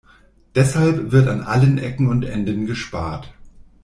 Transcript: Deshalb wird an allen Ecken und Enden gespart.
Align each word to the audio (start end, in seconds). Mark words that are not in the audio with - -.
Deshalb 0.55 1.11
wird 1.11 1.27
an 1.27 1.41
allen 1.41 1.77
Ecken 1.77 2.07
und 2.07 2.23
Enden 2.23 2.65
gespart. 2.65 3.35